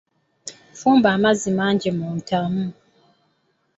Fumba 0.79 1.07
amazzi 1.15 1.49
mangi 1.57 1.89
mu 1.97 2.07
ntamu. 2.19 2.65